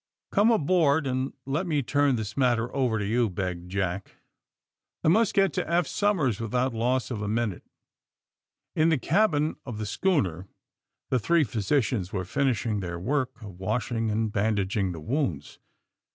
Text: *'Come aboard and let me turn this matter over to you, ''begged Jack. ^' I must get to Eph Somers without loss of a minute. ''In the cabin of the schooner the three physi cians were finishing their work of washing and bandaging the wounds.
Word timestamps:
*'Come 0.31 0.49
aboard 0.49 1.05
and 1.05 1.31
let 1.45 1.67
me 1.67 1.83
turn 1.83 2.15
this 2.15 2.35
matter 2.35 2.75
over 2.75 2.97
to 2.97 3.05
you, 3.05 3.29
''begged 3.29 3.69
Jack. 3.69 4.05
^' 4.07 4.11
I 5.03 5.09
must 5.09 5.35
get 5.35 5.53
to 5.53 5.69
Eph 5.69 5.85
Somers 5.85 6.41
without 6.41 6.73
loss 6.73 7.11
of 7.11 7.21
a 7.21 7.27
minute. 7.27 7.63
''In 8.75 8.89
the 8.89 8.97
cabin 8.97 9.57
of 9.63 9.77
the 9.77 9.85
schooner 9.85 10.47
the 11.11 11.19
three 11.19 11.43
physi 11.43 11.81
cians 11.81 12.11
were 12.11 12.25
finishing 12.25 12.79
their 12.79 12.99
work 12.99 13.43
of 13.43 13.59
washing 13.59 14.09
and 14.09 14.31
bandaging 14.33 14.91
the 14.91 14.99
wounds. 15.01 15.59